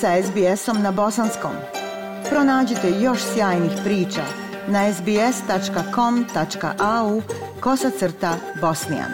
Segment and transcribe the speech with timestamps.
[0.00, 1.52] sa SBS-om na bosanskom.
[2.30, 4.22] Pronađite još sjajnih priča
[4.68, 5.22] na sbs.com.au
[7.60, 9.10] kosacrta bosnijan.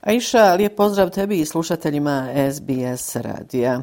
[0.00, 3.82] Aisha, lijep pozdrav tebi i slušateljima SBS radija.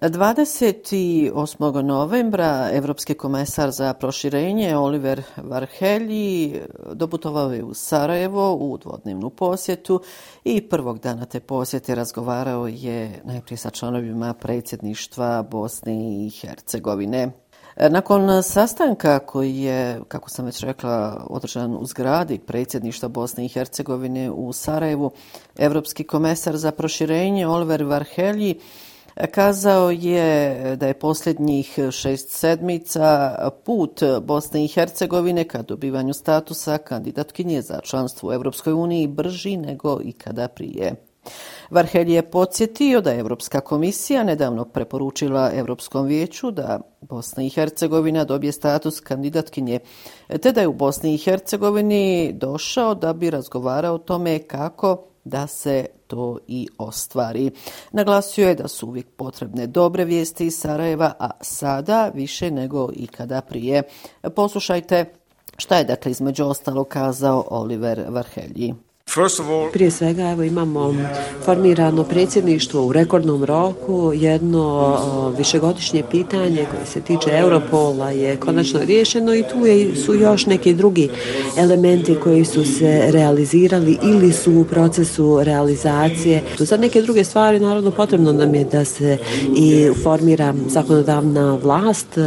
[0.00, 1.82] 28.
[1.82, 6.60] novembra Evropski komesar za proširenje Oliver Varhelji
[6.92, 10.00] dobutovao je u Sarajevo u dvodnevnu posjetu
[10.44, 17.30] i prvog dana te posjete razgovarao je najprije sa članovima predsjedništva Bosne i Hercegovine.
[17.76, 24.30] Nakon sastanka koji je, kako sam već rekla, održan u zgradi predsjedništva Bosne i Hercegovine
[24.30, 25.10] u Sarajevu,
[25.58, 28.58] Evropski komesar za proširenje Oliver Varhelji
[29.30, 37.62] Kazao je da je posljednjih šest sedmica put Bosne i Hercegovine ka dobivanju statusa kandidatkinje
[37.62, 40.94] za članstvo u Evropskoj uniji brži nego ikada prije.
[41.70, 48.24] Varhelj je podsjetio da je Evropska komisija nedavno preporučila Evropskom vijeću da Bosna i Hercegovina
[48.24, 49.78] dobije status kandidatkinje,
[50.42, 55.46] te da je u Bosni i Hercegovini došao da bi razgovarao o tome kako da
[55.46, 57.50] se to i ostvari.
[57.92, 63.40] Naglasio je da su uvijek potrebne dobre vijesti iz Sarajeva, a sada više nego ikada
[63.40, 63.82] prije.
[64.36, 65.04] Poslušajte
[65.58, 68.74] šta je dakle između ostalo kazao Oliver Varhelji.
[69.72, 70.94] Prije svega evo imamo
[71.44, 79.34] formirano predsjedništvo u rekordnom roku, jedno višegodišnje pitanje koje se tiče Europola je konačno riješeno
[79.34, 81.10] i tu je, su još neki drugi
[81.58, 86.42] elementi koji su se realizirali ili su u procesu realizacije.
[86.58, 89.18] Tu sad neke druge stvari naravno potrebno nam je da se
[89.56, 92.18] i formira zakonodavna vlast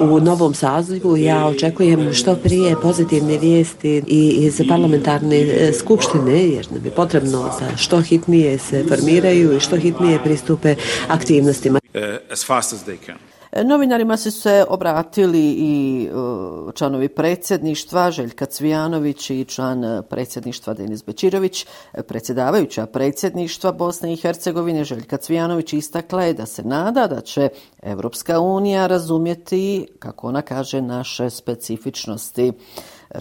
[0.00, 1.16] u novom sazivu.
[1.16, 7.50] Ja očekujem što prije pozitivne vijesti i iz parlamentarne e, skupštine jer nam je potrebno
[7.60, 10.74] da što hitnije se formiraju i što hitnije pristupe
[11.08, 11.80] aktivnostima.
[11.94, 13.39] Uh, as fast as they can.
[13.52, 21.04] Novinarima se se obratili i e, članovi predsjedništva Željka Cvijanović i član e, predsjedništva Denis
[21.04, 21.66] Bečirović.
[22.08, 27.48] Predsjedavajuća predsjedništva Bosne i Hercegovine Željka Cvijanović istakla je da se nada da će
[27.82, 32.52] Evropska unija razumjeti, kako ona kaže, naše specifičnosti.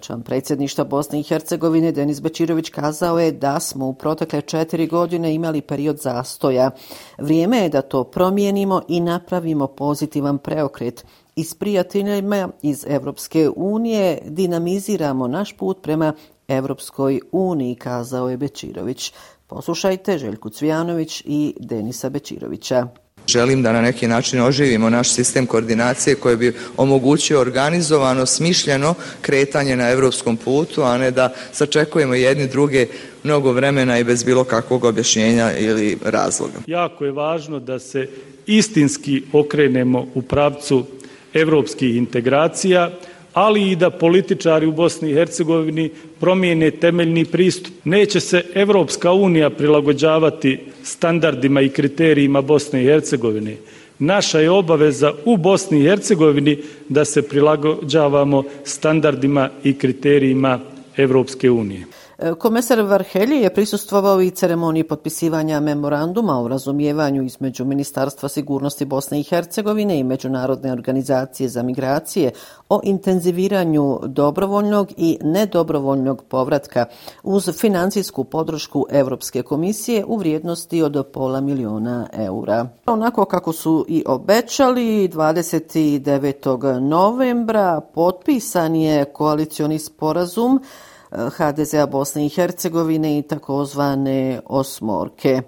[0.01, 5.33] Član predsjedništa Bosne i Hercegovine Denis Bečirović kazao je da smo u protekle četiri godine
[5.33, 6.71] imali period zastoja.
[7.17, 11.05] Vrijeme je da to promijenimo i napravimo pozitivan preokret.
[11.35, 16.13] I s prijateljima iz Evropske unije dinamiziramo naš put prema
[16.47, 19.13] Evropskoj uniji, kazao je Bečirović.
[19.47, 22.87] Poslušajte Željku Cvijanović i Denisa Bečirovića.
[23.29, 29.75] Želim da na neki način oživimo naš sistem koordinacije koji bi omogućio organizovano, smišljeno kretanje
[29.75, 32.87] na evropskom putu, a ne da sačekujemo jedni druge
[33.23, 36.59] mnogo vremena i bez bilo kakvog objašnjenja ili razloga.
[36.67, 38.07] Jako je važno da se
[38.47, 40.85] istinski okrenemo u pravcu
[41.33, 42.89] evropskih integracija,
[43.39, 45.89] ali i da političari u Bosni i Hercegovini
[46.19, 47.73] promijene temeljni pristup.
[47.83, 53.55] Neće se Evropska unija prilagođavati standardima i kriterijima Bosne i Hercegovine.
[53.99, 56.57] Naša je obaveza u Bosni i Hercegovini
[56.89, 60.59] da se prilagođavamo standardima i kriterijima
[60.97, 61.85] Evropske unije.
[62.37, 69.23] Komesar Varhelji je prisustvovao i ceremoniji potpisivanja memoranduma o razumijevanju između Ministarstva sigurnosti Bosne i
[69.23, 72.31] Hercegovine i Međunarodne organizacije za migracije
[72.69, 76.85] o intenziviranju dobrovoljnog i nedobrovoljnog povratka
[77.23, 82.67] uz financijsku podršku Evropske komisije u vrijednosti od pola miliona eura.
[82.85, 86.79] Onako kako su i obećali, 29.
[86.79, 90.61] novembra potpisan je koalicioni sporazum
[91.11, 95.41] HDZ-a Bosne i Hercegovine i takozvane osmorke.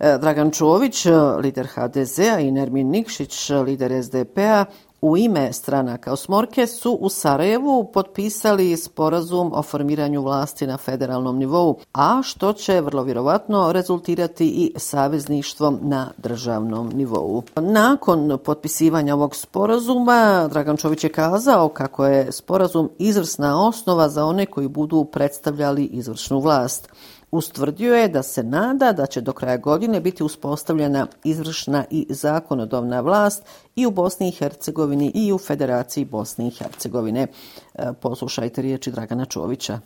[0.00, 1.06] E, Dragan Čović,
[1.42, 4.64] lider HDZ-a i Nermin Nikšić, lider SDP-a,
[5.02, 11.78] u ime stranaka Osmorke su u Sarajevu potpisali sporazum o formiranju vlasti na federalnom nivou,
[11.92, 17.42] a što će vrlo vjerovatno rezultirati i savezništvom na državnom nivou.
[17.56, 24.46] Nakon potpisivanja ovog sporazuma, Dragan Čović je kazao kako je sporazum izvrsna osnova za one
[24.46, 26.88] koji budu predstavljali izvršnu vlast.
[27.30, 33.00] Ustvrdio je da se nada da će do kraja godine biti uspostavljena izvršna i zakonodavna
[33.00, 33.42] vlast
[33.76, 37.26] i u Bosni i Hercegovini i u Federaciji Bosne i Hercegovine.
[37.80, 39.78] E, poslušajte riječi Dragana Čovića.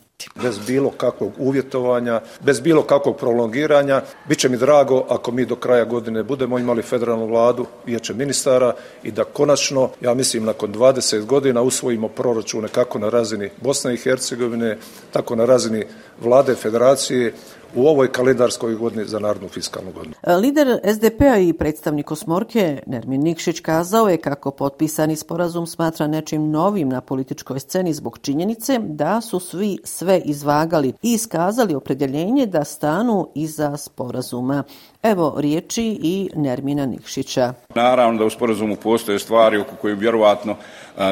[0.43, 5.57] Bez bilo kakvog uvjetovanja, bez bilo kakvog prolongiranja, bit će mi drago ako mi do
[5.57, 11.25] kraja godine budemo imali federalnu vladu, vijeće ministara i da konačno, ja mislim, nakon 20
[11.25, 14.79] godina usvojimo proračune kako na razini Bosne i Hercegovine,
[15.13, 15.85] tako na razini
[16.21, 17.35] vlade federacije
[17.77, 20.15] u ovoj kalendarskoj godini za narodnu fiskalnu godinu.
[20.23, 26.51] E, lider SDP-a i predstavnik Osmorke, Nermin Nikšić, kazao je kako potpisani sporazum smatra nečim
[26.51, 32.65] novim na političkoj sceni zbog činjenice da su svi sve izvagali i iskazali opredjeljenje da
[32.65, 34.65] stanu iza sporazuma.
[35.05, 37.53] Evo riječi i Nermina Nikšića.
[37.75, 40.57] Naravno da u sporazumu postoje stvari oko koje vjerovatno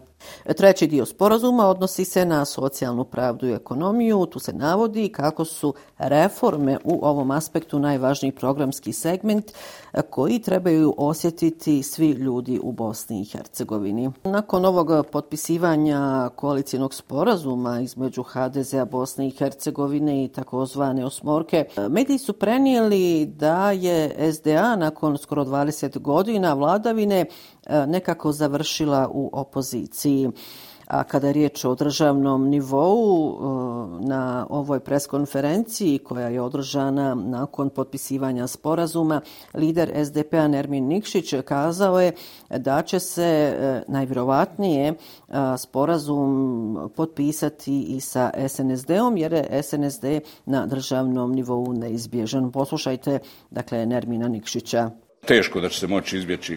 [0.56, 4.26] Treći dio sporazuma odnosi se na socijalnu pravdu i ekonomiju.
[4.26, 9.52] Tu se navodi kako su reforme u ovom aspektu najvažniji programski segment
[10.10, 14.10] koji trebaju osjetiti svi ljudi u Bosni i Hercegovini.
[14.24, 15.98] Nakon ovog potpisivanja
[16.36, 24.32] koalicijenog sporazuma između HDZ-a Bosne i Hercegovine i takozvane osmorke, mediji su prenijeli da je
[24.32, 27.26] SDA nakon skoro 20 godina vladavine
[27.66, 30.30] e, nekako završila u opoziciji.
[30.86, 37.70] A kada je riječ o državnom nivou e, na ovoj preskonferenciji koja je održana nakon
[37.70, 39.20] potpisivanja sporazuma,
[39.54, 42.12] lider SDP-a Nermin Nikšić kazao je
[42.50, 44.94] da će se e, najvjerovatnije e,
[45.58, 50.04] sporazum potpisati i sa SNSD-om jer je SNSD
[50.44, 52.52] na državnom nivou neizbježan.
[52.52, 53.18] Poslušajte,
[53.50, 54.90] dakle, Nermina Nikšića
[55.26, 56.54] teško da će se moći izbjeći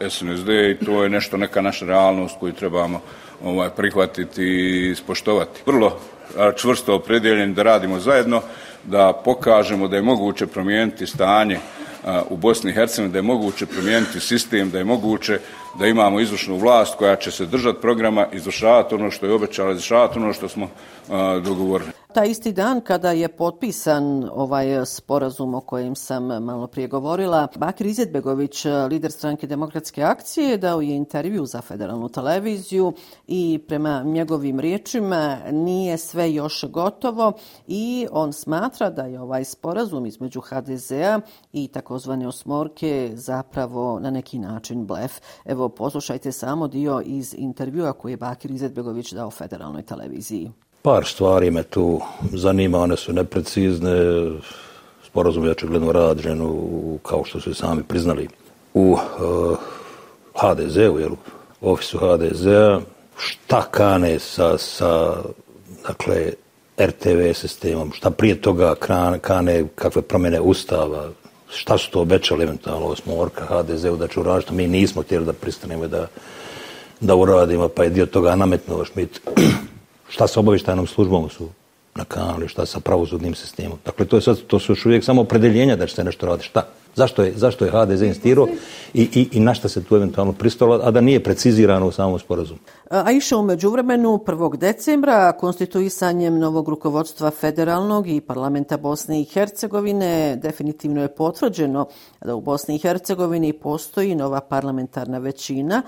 [0.00, 3.00] eh, SNSD i to je nešto neka naša realnost koju trebamo
[3.44, 5.60] ovaj, prihvatiti i ispoštovati.
[5.66, 8.42] Vrlo eh, čvrsto opredjeljen da radimo zajedno,
[8.84, 13.66] da pokažemo da je moguće promijeniti stanje eh, u Bosni i Hercegovini, da je moguće
[13.66, 15.38] promijeniti sistem, da je moguće
[15.78, 20.18] da imamo izvršnu vlast koja će se držati programa, izvršavati ono što je obećala, izvršavati
[20.18, 20.68] ono što smo
[21.44, 21.91] dogovorili.
[22.14, 27.86] Ta isti dan kada je potpisan ovaj sporazum o kojem sam malo prije govorila, Bakir
[27.86, 32.92] Izetbegović, lider stranke demokratske akcije, dao je intervju za federalnu televiziju
[33.26, 37.32] i prema njegovim riječima nije sve još gotovo
[37.66, 41.20] i on smatra da je ovaj sporazum između HDZ-a
[41.52, 45.20] i takozvane osmorke zapravo na neki način blef.
[45.44, 50.50] Evo, poslušajte samo dio iz intervjua koji je Bakir Izetbegović dao federalnoj televiziji.
[50.82, 52.00] Par stvari me tu
[52.32, 53.96] zanima, one su neprecizne,
[55.06, 58.28] sporazum je očigledno rađen u, kao što su sami priznali,
[58.74, 59.58] u eh, uh,
[60.34, 61.12] HDZ-u, jel,
[61.60, 62.80] u ofisu HDZ-a,
[63.16, 65.16] šta kane sa, sa
[65.88, 66.32] dakle,
[66.80, 71.10] RTV sistemom, šta prije toga kane, kane kakve promjene ustava,
[71.48, 75.88] šta su to obećali eventualno osmorka HDZ-u da će uražiti, mi nismo htjeli da pristanemo
[75.88, 76.06] da,
[77.00, 79.20] da uradimo, pa je dio toga nametnuo Šmit
[80.12, 81.48] šta sa obavištajnom službom su
[81.94, 83.78] na kanalu, šta sa pravosudnim sistemom.
[83.84, 86.48] Dakle, to, je sad, to su još uvijek samo opredeljenja da će se nešto raditi.
[86.48, 86.66] Šta?
[86.94, 88.46] Zašto je, zašto je HDZ instirao
[88.94, 92.18] i, i, i na šta se tu eventualno pristalo, a da nije precizirano u samom
[92.18, 92.60] sporazumu?
[92.90, 94.56] A iše umeđu vremenu 1.
[94.56, 101.86] decembra konstituisanjem novog rukovodstva federalnog i parlamenta Bosne i Hercegovine definitivno je potvrđeno
[102.24, 105.82] da u Bosni i Hercegovini postoji nova parlamentarna većina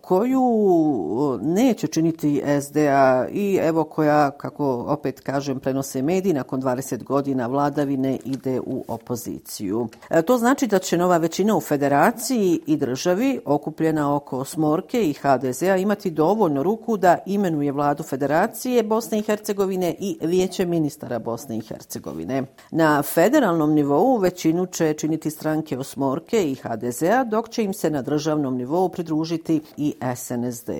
[0.00, 7.46] koju neće činiti SDA i evo koja, kako opet kažem, prenose mediji nakon 20 godina
[7.46, 9.88] vladavine ide u opoziciju.
[10.10, 15.12] E, to znači da će nova većina u federaciji i državi okupljena oko Smorke i
[15.12, 21.56] HDZ-a imati dovoljno ruku da imenuje vladu federacije Bosne i Hercegovine i vijeće ministara Bosne
[21.56, 22.42] i Hercegovine.
[22.70, 28.02] Na federalnom nivou većinu će činiti stranke Osmorke i HDZ-a, dok će im se na
[28.02, 30.70] državnom nivou pridružiti i SNSD.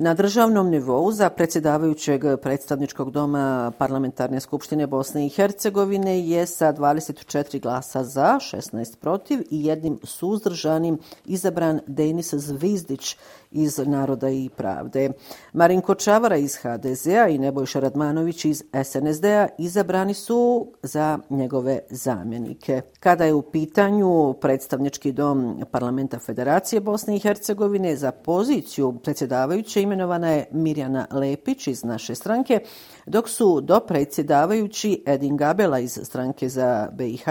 [0.00, 7.60] Na državnom nivou za predsjedavajućeg predstavničkog doma Parlamentarne skupštine Bosne i Hercegovine je sa 24
[7.60, 13.16] glasa za, 16 protiv i jednim suzdržanim izabran Denis Zvizdić
[13.50, 15.10] iz Naroda i pravde.
[15.52, 22.80] Marinko Čavara iz HDZ-a i Nebojša Radmanović iz SNSD-a izabrani su za njegove zamjenike.
[23.00, 30.30] Kada je u pitanju predstavnički dom Parlamenta Federacije Bosne i Hercegovine za poziciju predsjedavajuće imenovana
[30.30, 32.60] je Mirjana Lepić iz naše stranke,
[33.06, 37.26] dok su do predsjedavajući Edin Gabela iz stranke za BiH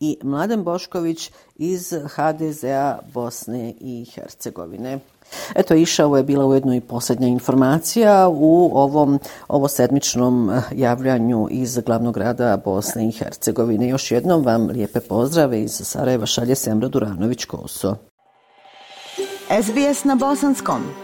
[0.00, 4.98] i Mladen Bošković iz HDZ-a Bosne i Hercegovine.
[5.54, 9.18] Eto, iša, ovo je bila ujedno i posljednja informacija u ovom
[9.48, 13.88] ovo sedmičnom eh, javljanju iz glavnog grada Bosne i Hercegovine.
[13.88, 17.94] Još jednom vam lijepe pozdrave iz Sarajeva šalje Semra Duranović-Koso.
[19.62, 21.03] SBS na Bosanskom.